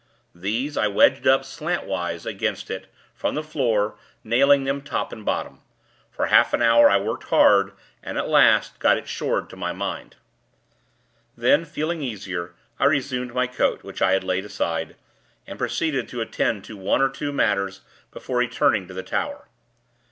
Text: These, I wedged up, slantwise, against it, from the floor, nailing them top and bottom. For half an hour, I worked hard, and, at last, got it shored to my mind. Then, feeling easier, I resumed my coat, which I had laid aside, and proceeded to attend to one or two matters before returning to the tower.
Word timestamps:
These, 0.33 0.77
I 0.77 0.87
wedged 0.87 1.27
up, 1.27 1.41
slantwise, 1.45 2.25
against 2.25 2.71
it, 2.71 2.87
from 3.13 3.35
the 3.35 3.43
floor, 3.43 3.99
nailing 4.23 4.63
them 4.63 4.81
top 4.81 5.13
and 5.13 5.23
bottom. 5.23 5.61
For 6.09 6.25
half 6.25 6.55
an 6.55 6.63
hour, 6.63 6.89
I 6.89 6.97
worked 6.97 7.25
hard, 7.25 7.73
and, 8.01 8.17
at 8.17 8.27
last, 8.27 8.79
got 8.79 8.97
it 8.97 9.07
shored 9.07 9.47
to 9.51 9.55
my 9.55 9.73
mind. 9.73 10.15
Then, 11.37 11.65
feeling 11.65 12.01
easier, 12.01 12.55
I 12.79 12.85
resumed 12.85 13.35
my 13.35 13.45
coat, 13.45 13.83
which 13.83 14.01
I 14.01 14.13
had 14.13 14.23
laid 14.23 14.43
aside, 14.43 14.95
and 15.45 15.59
proceeded 15.59 16.09
to 16.09 16.21
attend 16.21 16.63
to 16.63 16.77
one 16.77 17.03
or 17.03 17.09
two 17.11 17.31
matters 17.31 17.81
before 18.09 18.37
returning 18.39 18.87
to 18.87 18.95
the 18.95 19.03
tower. 19.03 19.45